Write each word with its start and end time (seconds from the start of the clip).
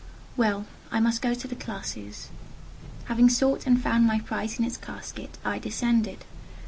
Well, 0.35 0.65
I 0.91 0.99
must 0.99 1.21
go 1.21 1.35
to 1.35 1.47
the 1.47 1.55
classes. 1.55 2.29
Having 3.03 3.29
sought 3.29 3.67
and 3.67 3.79
found 3.79 4.07
my 4.07 4.19
prize 4.19 4.57
in 4.57 4.65
its 4.65 4.75
casket, 4.77 5.37
I 5.45 5.59
descended. 5.59 6.25